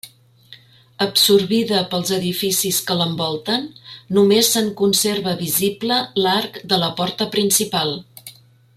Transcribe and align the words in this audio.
Absorbida 1.05 1.81
pels 1.91 2.13
edificis 2.17 2.79
que 2.89 2.97
l'envolten, 3.03 3.69
només 4.19 4.51
se'n 4.57 4.73
conserva 4.83 5.37
visible 5.45 6.03
l'arc 6.25 6.59
de 6.73 6.85
la 6.87 6.93
porta 7.03 7.33
principal. 7.39 7.99